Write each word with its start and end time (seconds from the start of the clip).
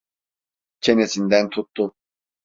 Çenesinden 0.81 1.49
tuttu... 1.49 1.93